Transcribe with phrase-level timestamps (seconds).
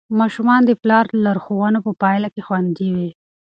[0.19, 3.09] ماشومان د پلار لارښوونو په پایله کې خوندي وي.